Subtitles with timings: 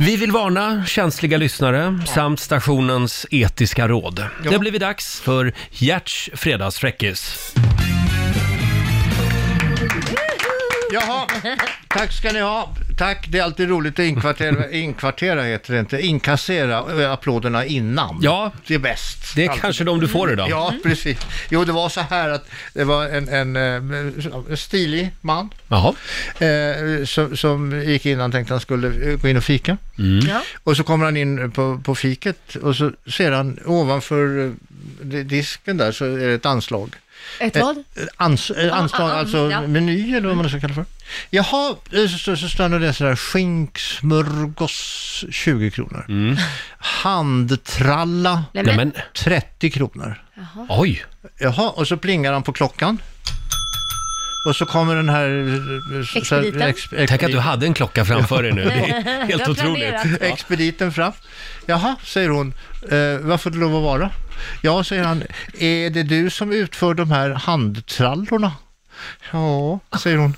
[0.00, 4.24] Vi vill varna känsliga lyssnare samt stationens etiska råd.
[4.42, 7.52] Det har blivit dags för Gerts fredagsfräckis.
[10.92, 11.26] Jaha,
[11.88, 12.74] tack ska ni ha.
[13.00, 18.18] Tack, det är alltid roligt att inkvartera, inkvartera heter det inte, inkassera eh, applåderna innan.
[18.22, 18.52] Ja.
[18.66, 19.34] Det är bäst.
[19.34, 19.62] Det är Alltid.
[19.62, 20.50] kanske de du får idag.
[20.50, 21.18] Ja, precis.
[21.50, 25.94] Jo, det var så här att det var en, en, eh, stilig man Jaha.
[26.38, 29.76] eh, som, som gick in, han tänkte han skulle eh, gå in och fika.
[30.28, 30.42] Ja.
[30.64, 34.52] Och så kommer han in på, på fiket och så ser han ovanför
[35.04, 36.96] disken där så är det ett anslag.
[37.40, 37.76] Ett vad?
[37.76, 37.82] Eh,
[38.16, 39.66] Ans, eh, anslag, ah, ah, alltså ja.
[39.66, 40.84] meny eller vad man ska kalla för.
[41.30, 46.06] Jaha, eh, så, så, så står det sådär skinksmörgås 20 kronor.
[46.08, 46.36] Mm.
[46.78, 50.22] Handtralla Nej, Nej, men, men, 30 kronor.
[50.68, 51.04] oj.
[51.38, 52.98] Jaha, och så plingar han på klockan.
[54.44, 55.28] Och så kommer den här...
[55.28, 56.62] eh, här, Expediten.
[56.62, 58.64] ex- Tänk att du hade en klocka framför dig nu.
[58.64, 59.88] Det är helt Jag otroligt.
[59.90, 60.22] planerat.
[60.22, 61.12] Expediten fram.
[61.66, 62.54] Jaha, säger hon.
[62.90, 64.10] Eh, vad får det lov att vara?
[64.62, 65.22] Ja, säger han.
[65.58, 68.52] Är det du som utför de här handtrallorna?
[69.32, 70.34] Ja, säger hon.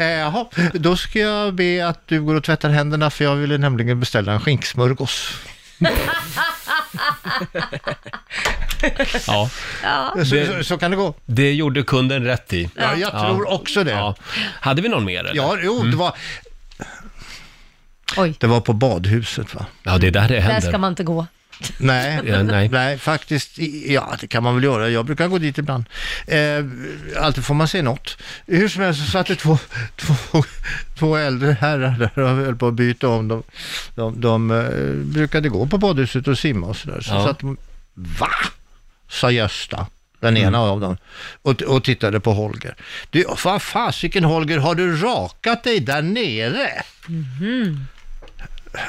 [0.00, 3.58] Eh, jaha, då ska jag be att du går och tvättar händerna för jag ville
[3.58, 5.30] nämligen beställa en skinksmörgås.
[9.26, 9.50] Ja,
[10.24, 11.14] Så, Det- så, så kan det gå.
[11.26, 12.70] det gjorde kunden rätt i.
[12.76, 13.90] Ja, jag tror också det.
[13.90, 14.14] Ja.
[14.18, 15.60] Ja, Hade vi någon mer eller?
[15.64, 16.12] jo, det var,
[18.16, 19.66] oj, det var på badhuset va?
[19.82, 20.68] Ja, det är där det där händer.
[20.68, 21.26] ska man inte gå.
[21.78, 22.68] Nej, Ja, nej.
[22.68, 24.88] nej, faktiskt, i- ja det kan man väl göra.
[24.88, 25.84] Jag brukar gå dit ibland.
[26.26, 26.64] Eh,
[27.22, 28.16] alltid får man se något.
[28.46, 29.58] Hur som helst så satt det två,
[29.96, 30.44] två,
[30.98, 33.28] två äldre herrar där och höll på att byta om.
[33.28, 33.42] De,
[33.94, 37.00] de, de eh, brukade gå på badhuset och simma och sådär.
[37.00, 37.24] Så Ja.
[37.26, 37.56] satt de,
[37.94, 38.28] va?
[39.14, 39.86] Sa Gösta.
[40.20, 40.96] Den ena av dem.
[41.42, 42.76] Och, och tittade på Holger.
[43.10, 46.82] Du, vad fasiken Holger, har du rakat dig där nere?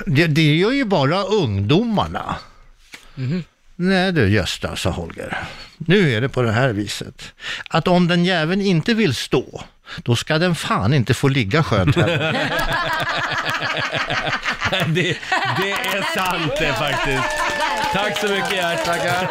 [0.05, 2.35] Det, det gör ju bara ungdomarna.
[3.75, 5.37] Nej du Gösta, sa Holger.
[5.77, 7.33] Nu är det på det här viset.
[7.69, 9.63] Att om den jäveln inte vill stå,
[9.97, 12.31] då ska den fan inte få ligga skönt heller.
[14.87, 15.17] det,
[15.57, 17.23] det är sant det faktiskt.
[17.93, 18.85] Tack så mycket Gert.
[18.85, 19.29] Tackar.